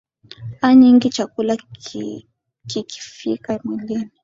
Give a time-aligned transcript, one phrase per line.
[0.61, 1.57] a nyingi chakula
[2.67, 4.09] kikifika mwilini